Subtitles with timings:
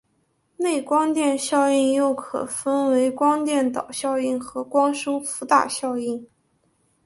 [0.57, 6.27] 内光电效应又可分为光电导效应和光生伏打效应。